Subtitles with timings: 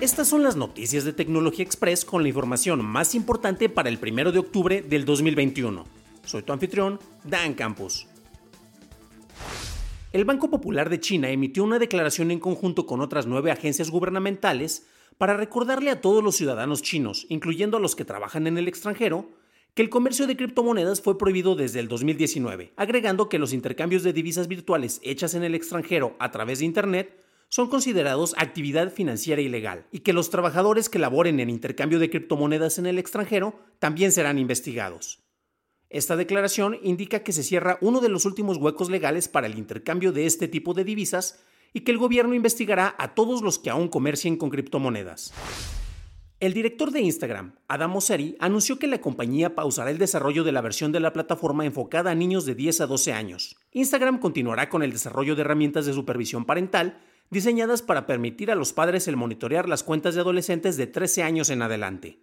[0.00, 4.30] Estas son las noticias de Tecnología Express con la información más importante para el 1
[4.30, 5.84] de octubre del 2021.
[6.24, 8.06] Soy tu anfitrión, Dan Campos.
[10.12, 14.86] El Banco Popular de China emitió una declaración en conjunto con otras nueve agencias gubernamentales
[15.18, 19.28] para recordarle a todos los ciudadanos chinos, incluyendo a los que trabajan en el extranjero,
[19.74, 24.12] que el comercio de criptomonedas fue prohibido desde el 2019, agregando que los intercambios de
[24.12, 29.86] divisas virtuales hechas en el extranjero a través de Internet son considerados actividad financiera ilegal
[29.90, 34.38] y que los trabajadores que laboren en intercambio de criptomonedas en el extranjero también serán
[34.38, 35.20] investigados.
[35.90, 40.12] Esta declaración indica que se cierra uno de los últimos huecos legales para el intercambio
[40.12, 43.88] de este tipo de divisas y que el gobierno investigará a todos los que aún
[43.88, 45.32] comercien con criptomonedas.
[46.40, 50.60] El director de Instagram, Adam Mosseri, anunció que la compañía pausará el desarrollo de la
[50.60, 53.56] versión de la plataforma enfocada a niños de 10 a 12 años.
[53.72, 58.72] Instagram continuará con el desarrollo de herramientas de supervisión parental diseñadas para permitir a los
[58.72, 62.18] padres el monitorear las cuentas de adolescentes de 13 años en adelante.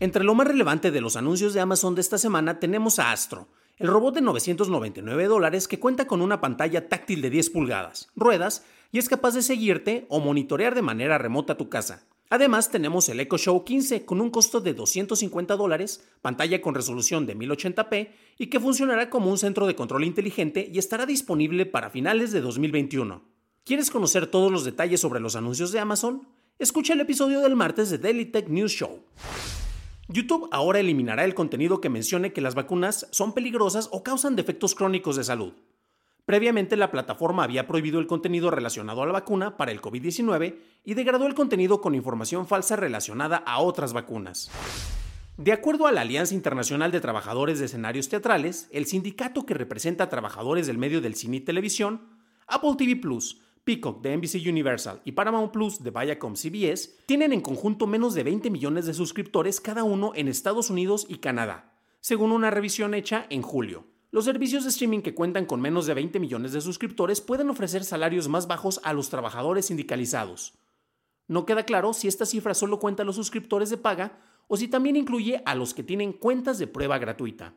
[0.00, 3.48] Entre lo más relevante de los anuncios de Amazon de esta semana tenemos a Astro,
[3.76, 8.64] el robot de 999 dólares que cuenta con una pantalla táctil de 10 pulgadas, ruedas
[8.92, 12.06] y es capaz de seguirte o monitorear de manera remota tu casa.
[12.30, 17.26] Además tenemos el Echo Show 15 con un costo de 250 dólares, pantalla con resolución
[17.26, 21.90] de 1080p y que funcionará como un centro de control inteligente y estará disponible para
[21.90, 23.33] finales de 2021.
[23.66, 26.28] ¿Quieres conocer todos los detalles sobre los anuncios de Amazon?
[26.58, 29.00] Escucha el episodio del martes de Daily Tech News Show.
[30.06, 34.74] YouTube ahora eliminará el contenido que mencione que las vacunas son peligrosas o causan defectos
[34.74, 35.54] crónicos de salud.
[36.26, 40.92] Previamente la plataforma había prohibido el contenido relacionado a la vacuna para el COVID-19 y
[40.92, 44.50] degradó el contenido con información falsa relacionada a otras vacunas.
[45.38, 50.04] De acuerdo a la Alianza Internacional de Trabajadores de Escenarios Teatrales, el sindicato que representa
[50.04, 52.02] a trabajadores del medio del cine y televisión,
[52.46, 57.40] Apple TV Plus, Peacock de NBC Universal y Paramount Plus de Viacom CBS tienen en
[57.40, 62.32] conjunto menos de 20 millones de suscriptores cada uno en Estados Unidos y Canadá, según
[62.32, 63.86] una revisión hecha en julio.
[64.10, 67.84] Los servicios de streaming que cuentan con menos de 20 millones de suscriptores pueden ofrecer
[67.84, 70.58] salarios más bajos a los trabajadores sindicalizados.
[71.26, 74.68] No queda claro si esta cifra solo cuenta a los suscriptores de paga o si
[74.68, 77.54] también incluye a los que tienen cuentas de prueba gratuita.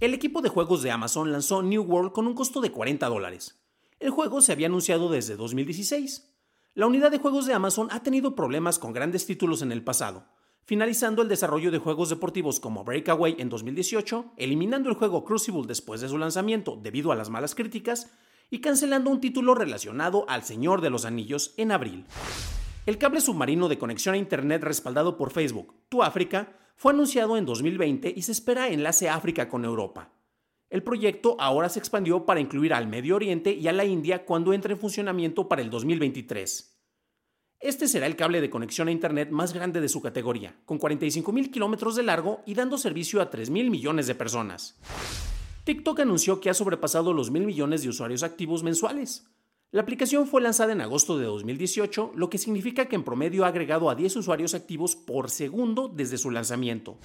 [0.00, 3.62] El equipo de juegos de Amazon lanzó New World con un costo de 40 dólares.
[4.06, 6.32] El juego se había anunciado desde 2016.
[6.74, 10.28] La unidad de juegos de Amazon ha tenido problemas con grandes títulos en el pasado,
[10.64, 16.00] finalizando el desarrollo de juegos deportivos como Breakaway en 2018, eliminando el juego Crucible después
[16.00, 18.12] de su lanzamiento debido a las malas críticas
[18.48, 22.04] y cancelando un título relacionado al Señor de los Anillos en abril.
[22.86, 27.44] El cable submarino de conexión a Internet respaldado por Facebook, Tu África, fue anunciado en
[27.44, 30.12] 2020 y se espera enlace África con Europa.
[30.68, 34.52] El proyecto ahora se expandió para incluir al Medio Oriente y a la India cuando
[34.52, 36.76] entre en funcionamiento para el 2023.
[37.60, 41.50] Este será el cable de conexión a Internet más grande de su categoría, con 45.000
[41.50, 44.78] kilómetros de largo y dando servicio a 3.000 millones de personas.
[45.66, 49.26] TikTok anunció que ha sobrepasado los mil millones de usuarios activos mensuales.
[49.72, 53.48] La aplicación fue lanzada en agosto de 2018, lo que significa que en promedio ha
[53.48, 56.98] agregado a 10 usuarios activos por segundo desde su lanzamiento.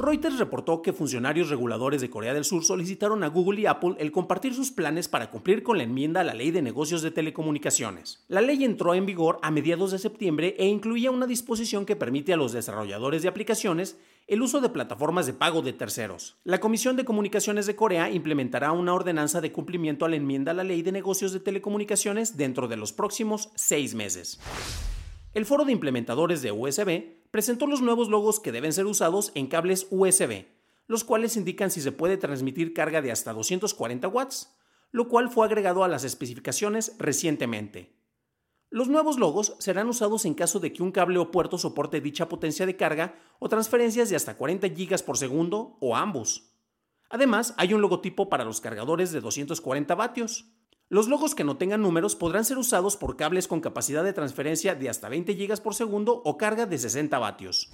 [0.00, 4.12] Reuters reportó que funcionarios reguladores de Corea del Sur solicitaron a Google y Apple el
[4.12, 8.24] compartir sus planes para cumplir con la enmienda a la Ley de Negocios de Telecomunicaciones.
[8.28, 12.32] La ley entró en vigor a mediados de septiembre e incluía una disposición que permite
[12.32, 16.38] a los desarrolladores de aplicaciones el uso de plataformas de pago de terceros.
[16.44, 20.54] La Comisión de Comunicaciones de Corea implementará una ordenanza de cumplimiento a la enmienda a
[20.54, 24.40] la Ley de Negocios de Telecomunicaciones dentro de los próximos seis meses.
[25.34, 29.46] El foro de implementadores de USB presentó los nuevos logos que deben ser usados en
[29.46, 30.46] cables USB,
[30.86, 34.56] los cuales indican si se puede transmitir carga de hasta 240 watts,
[34.90, 37.94] lo cual fue agregado a las especificaciones recientemente.
[38.72, 42.28] Los nuevos logos serán usados en caso de que un cable o puerto soporte dicha
[42.28, 46.54] potencia de carga o transferencias de hasta 40 GB por segundo o ambos.
[47.08, 50.46] Además, hay un logotipo para los cargadores de 240 vatios.
[50.92, 54.74] Los logos que no tengan números podrán ser usados por cables con capacidad de transferencia
[54.74, 57.70] de hasta 20 GB por segundo o carga de 60 vatios.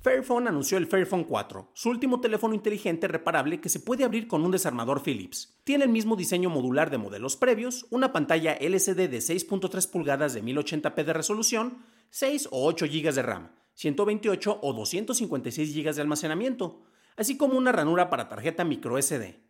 [0.00, 4.44] Fairphone anunció el Fairphone 4, su último teléfono inteligente reparable que se puede abrir con
[4.44, 5.60] un desarmador Philips.
[5.62, 10.42] Tiene el mismo diseño modular de modelos previos, una pantalla LCD de 6.3 pulgadas de
[10.42, 11.78] 1080p de resolución,
[12.10, 16.82] 6 o 8 GB de RAM, 128 o 256 GB de almacenamiento,
[17.16, 19.45] así como una ranura para tarjeta microSD.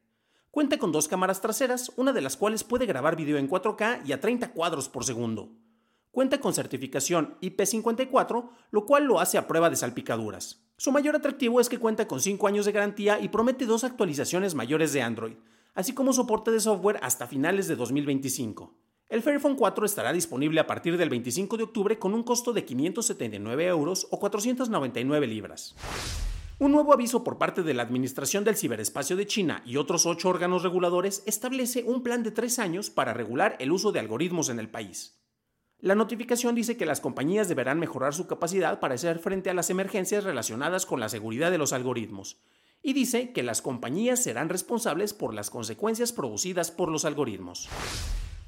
[0.56, 4.12] Cuenta con dos cámaras traseras, una de las cuales puede grabar video en 4K y
[4.12, 5.50] a 30 cuadros por segundo.
[6.10, 10.64] Cuenta con certificación IP54, lo cual lo hace a prueba de salpicaduras.
[10.78, 14.54] Su mayor atractivo es que cuenta con 5 años de garantía y promete dos actualizaciones
[14.54, 15.36] mayores de Android,
[15.74, 18.72] así como soporte de software hasta finales de 2025.
[19.10, 22.64] El Fairphone 4 estará disponible a partir del 25 de octubre con un costo de
[22.64, 25.74] 579 euros o 499 libras.
[26.58, 30.30] Un nuevo aviso por parte de la Administración del Ciberespacio de China y otros ocho
[30.30, 34.58] órganos reguladores establece un plan de tres años para regular el uso de algoritmos en
[34.58, 35.20] el país.
[35.80, 39.68] La notificación dice que las compañías deberán mejorar su capacidad para hacer frente a las
[39.68, 42.38] emergencias relacionadas con la seguridad de los algoritmos,
[42.82, 47.68] y dice que las compañías serán responsables por las consecuencias producidas por los algoritmos.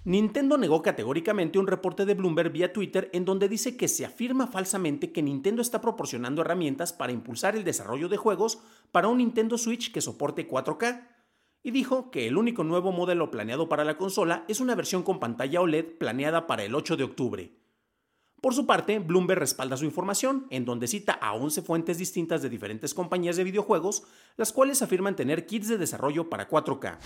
[0.08, 4.46] Nintendo negó categóricamente un reporte de Bloomberg vía Twitter en donde dice que se afirma
[4.46, 8.58] falsamente que Nintendo está proporcionando herramientas para impulsar el desarrollo de juegos
[8.90, 11.06] para un Nintendo Switch que soporte 4K,
[11.62, 15.20] y dijo que el único nuevo modelo planeado para la consola es una versión con
[15.20, 17.52] pantalla OLED planeada para el 8 de octubre.
[18.40, 22.48] Por su parte, Bloomberg respalda su información, en donde cita a 11 fuentes distintas de
[22.48, 24.04] diferentes compañías de videojuegos,
[24.38, 26.96] las cuales afirman tener kits de desarrollo para 4K.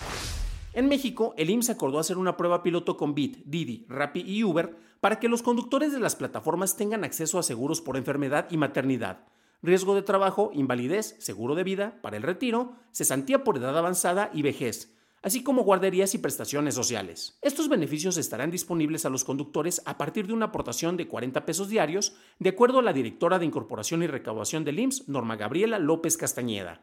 [0.75, 4.75] En México, el IMSS acordó hacer una prueba piloto con Bit, Didi, Rappi y Uber
[5.01, 9.27] para que los conductores de las plataformas tengan acceso a seguros por enfermedad y maternidad,
[9.61, 14.41] riesgo de trabajo, invalidez, seguro de vida para el retiro, cesantía por edad avanzada y
[14.41, 17.39] vejez, así como guarderías y prestaciones sociales.
[17.43, 21.69] Estos beneficios estarán disponibles a los conductores a partir de una aportación de 40 pesos
[21.69, 26.17] diarios, de acuerdo a la directora de Incorporación y Recaudación del IMSS, Norma Gabriela López
[26.17, 26.81] Castañeda.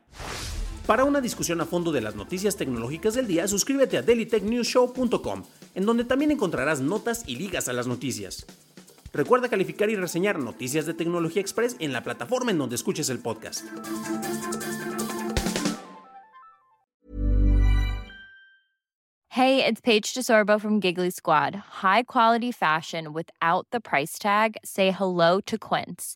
[0.89, 5.43] Para una discusión a fondo de las noticias tecnológicas del día, suscríbete a dailytechnewsshow.com,
[5.75, 8.47] en donde también encontrarás notas y ligas a las noticias.
[9.13, 13.19] Recuerda calificar y reseñar Noticias de Tecnología Express en la plataforma en donde escuches el
[13.19, 13.65] podcast.
[19.27, 21.53] Hey, it's Paige DeSorbo from Giggly Squad.
[21.83, 24.57] High quality fashion without the price tag.
[24.65, 26.15] Say hello to Quince.